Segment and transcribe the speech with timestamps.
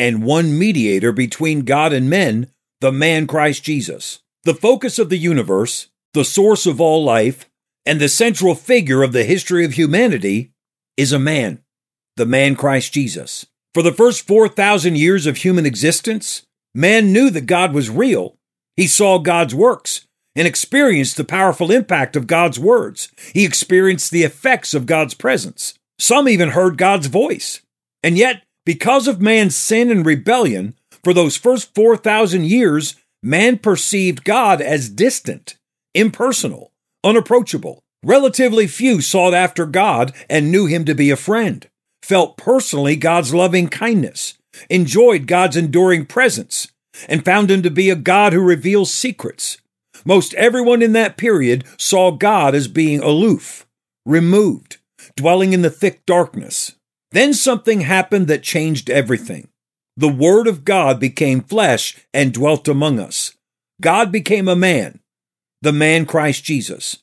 [0.00, 2.50] and one mediator between God and men,
[2.80, 4.20] the man Christ Jesus.
[4.44, 7.50] The focus of the universe, the source of all life,
[7.84, 10.52] and the central figure of the history of humanity
[10.96, 11.62] is a man,
[12.16, 13.44] the man Christ Jesus.
[13.74, 18.38] For the first 4,000 years of human existence, man knew that God was real.
[18.76, 23.12] He saw God's works and experienced the powerful impact of God's words.
[23.34, 25.74] He experienced the effects of God's presence.
[25.98, 27.60] Some even heard God's voice.
[28.02, 34.24] And yet, because of man's sin and rebellion, for those first 4,000 years, man perceived
[34.24, 35.56] God as distant,
[35.94, 36.72] impersonal,
[37.04, 37.82] unapproachable.
[38.02, 41.68] Relatively few sought after God and knew him to be a friend,
[42.02, 44.38] felt personally God's loving kindness,
[44.70, 46.68] enjoyed God's enduring presence,
[47.08, 49.58] and found him to be a God who reveals secrets.
[50.04, 53.66] Most everyone in that period saw God as being aloof,
[54.06, 54.78] removed,
[55.16, 56.74] dwelling in the thick darkness.
[57.12, 59.48] Then something happened that changed everything.
[59.96, 63.32] The Word of God became flesh and dwelt among us.
[63.80, 65.00] God became a man,
[65.62, 66.98] the man Christ Jesus.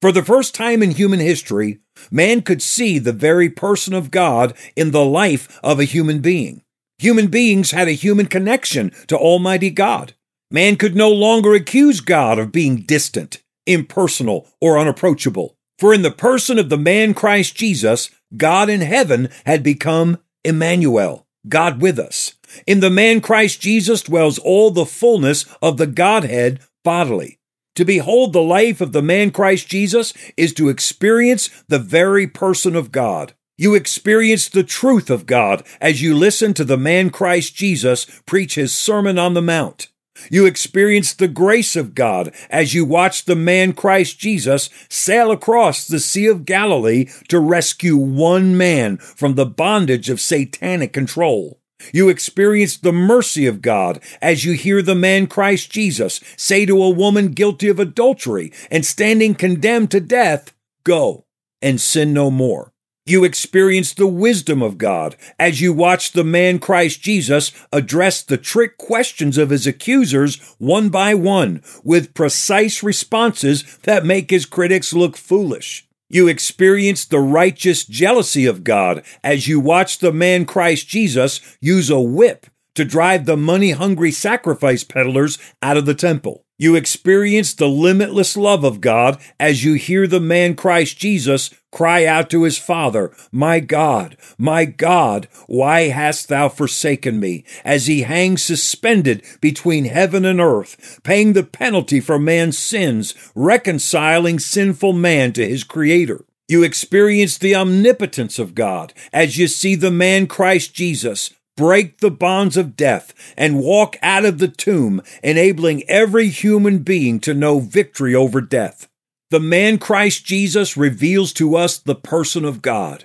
[0.00, 4.54] For the first time in human history, man could see the very person of God
[4.76, 6.62] in the life of a human being.
[6.98, 10.14] Human beings had a human connection to Almighty God.
[10.50, 15.56] Man could no longer accuse God of being distant, impersonal, or unapproachable.
[15.80, 21.26] For in the person of the man Christ Jesus, God in heaven had become Emmanuel,
[21.48, 22.34] God with us.
[22.66, 27.38] In the man Christ Jesus dwells all the fullness of the Godhead bodily.
[27.76, 32.76] To behold the life of the man Christ Jesus is to experience the very person
[32.76, 33.32] of God.
[33.56, 38.56] You experience the truth of God as you listen to the man Christ Jesus preach
[38.56, 39.88] his Sermon on the Mount.
[40.30, 45.86] You experience the grace of God as you watch the man Christ Jesus sail across
[45.86, 51.60] the Sea of Galilee to rescue one man from the bondage of satanic control.
[51.92, 56.82] You experience the mercy of God as you hear the man Christ Jesus say to
[56.82, 60.52] a woman guilty of adultery and standing condemned to death,
[60.84, 61.24] Go
[61.62, 62.72] and sin no more.
[63.06, 68.36] You experience the wisdom of God as you watch the man Christ Jesus address the
[68.36, 74.92] trick questions of his accusers one by one with precise responses that make his critics
[74.92, 75.88] look foolish.
[76.10, 81.88] You experience the righteous jealousy of God as you watch the man Christ Jesus use
[81.88, 86.44] a whip to drive the money hungry sacrifice peddlers out of the temple.
[86.60, 92.04] You experience the limitless love of God as you hear the man Christ Jesus cry
[92.04, 97.44] out to his Father, My God, my God, why hast thou forsaken me?
[97.64, 104.38] As he hangs suspended between heaven and earth, paying the penalty for man's sins, reconciling
[104.38, 106.26] sinful man to his Creator.
[106.46, 112.10] You experience the omnipotence of God as you see the man Christ Jesus break the
[112.10, 117.60] bonds of death, and walk out of the tomb, enabling every human being to know
[117.60, 118.88] victory over death.
[119.28, 123.04] The man Christ Jesus reveals to us the person of God,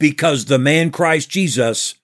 [0.00, 1.94] because the man Christ Jesus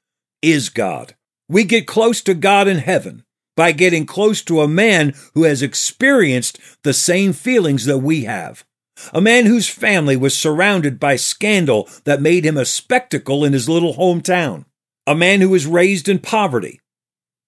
[0.41, 1.17] is God.
[1.49, 3.25] We get close to God in heaven
[3.57, 8.65] by getting close to a man who has experienced the same feelings that we have.
[9.13, 13.69] A man whose family was surrounded by scandal that made him a spectacle in his
[13.69, 14.65] little hometown
[15.09, 16.83] a man who was raised in poverty,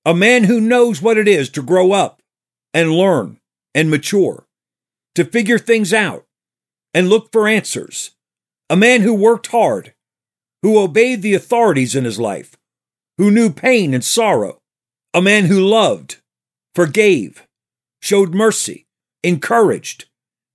[0.06, 2.22] a man who knows what it is to grow up
[2.72, 3.38] and learn
[3.74, 4.46] and mature,
[5.14, 6.24] to figure things out
[6.94, 8.12] and look for answers,
[8.70, 9.92] a man who worked hard,
[10.62, 12.56] who obeyed the authorities in his life,
[13.18, 14.62] who knew pain and sorrow,
[15.12, 16.16] a man who loved,
[16.74, 17.46] forgave,
[18.00, 18.86] showed mercy,
[19.22, 20.06] encouraged,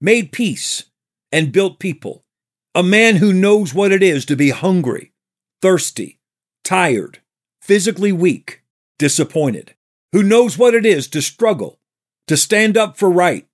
[0.01, 0.85] made peace,
[1.31, 2.24] and built people,
[2.74, 5.12] a man who knows what it is to be hungry,
[5.62, 6.18] thirsty,
[6.65, 7.21] tired,
[7.62, 8.63] physically weak,
[9.00, 9.73] disappointed,
[10.12, 11.79] who knows what it is to struggle,
[12.27, 13.47] to stand up for right,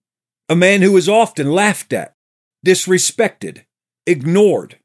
[0.50, 2.16] a man who is often laughed at,
[2.66, 3.66] disrespected,
[4.08, 4.80] ignored,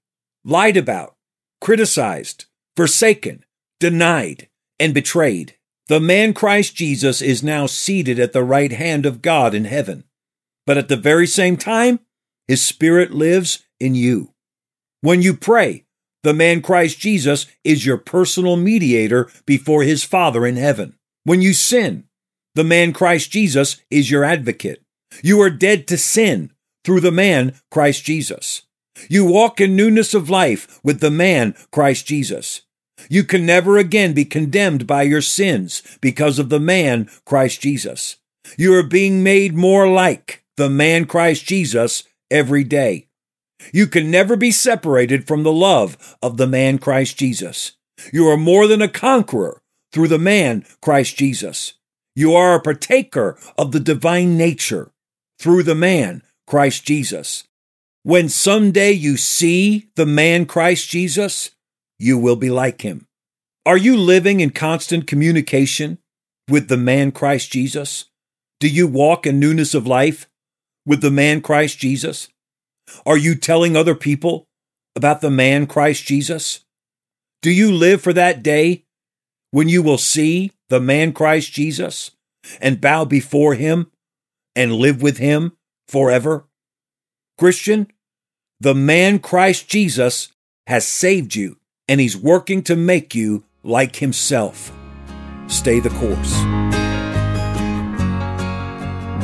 [0.44, 1.14] lied about,
[1.60, 2.44] criticized,
[2.76, 3.44] forsaken,
[3.80, 5.56] denied, and betrayed.
[5.88, 10.04] The man Christ Jesus is now seated at the right hand of God in heaven.
[10.66, 12.00] But at the very same time,
[12.48, 14.34] his spirit lives in you.
[15.00, 15.85] When you pray,
[16.22, 20.94] The man Christ Jesus is your personal mediator before his Father in heaven.
[21.24, 22.04] When you sin,
[22.54, 24.82] the man Christ Jesus is your advocate.
[25.22, 26.52] You are dead to sin
[26.84, 28.62] through the man Christ Jesus.
[29.08, 32.62] You walk in newness of life with the man Christ Jesus.
[33.10, 38.16] You can never again be condemned by your sins because of the man Christ Jesus.
[38.56, 43.08] You are being made more like the man Christ Jesus every day.
[43.72, 47.72] You can never be separated from the love of the man Christ Jesus.
[48.12, 49.62] You are more than a conqueror
[49.92, 51.74] through the man Christ Jesus.
[52.14, 54.90] You are a partaker of the divine nature
[55.38, 57.44] through the man Christ Jesus.
[58.02, 61.50] When someday you see the man Christ Jesus,
[61.98, 63.06] you will be like him.
[63.64, 65.98] Are you living in constant communication
[66.48, 68.04] with the man Christ Jesus?
[68.60, 70.28] Do you walk in newness of life
[70.86, 72.28] with the man Christ Jesus?
[73.04, 74.46] Are you telling other people
[74.94, 76.60] about the man Christ Jesus?
[77.42, 78.84] Do you live for that day
[79.50, 82.12] when you will see the man Christ Jesus
[82.60, 83.90] and bow before him
[84.54, 85.56] and live with him
[85.86, 86.46] forever?
[87.38, 87.88] Christian,
[88.60, 90.32] the man Christ Jesus
[90.66, 94.72] has saved you and he's working to make you like himself.
[95.46, 96.34] Stay the course.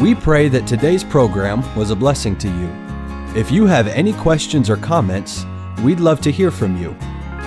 [0.01, 2.92] We pray that today's program was a blessing to you.
[3.35, 5.47] If you have any questions or comments,
[5.83, 6.95] we'd love to hear from you.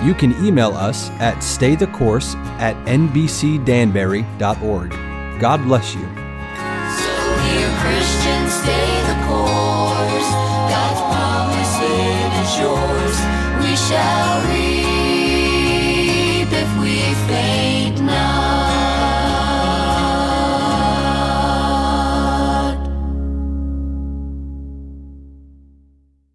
[0.02, 4.90] You can email us at staythecourse at nbcdanbury.org.
[5.40, 6.00] God bless you.
[6.00, 6.08] So,
[7.46, 10.30] dear Christians, stay the course.
[10.74, 11.78] God's promise
[12.42, 13.14] is yours.
[13.62, 14.25] We shall.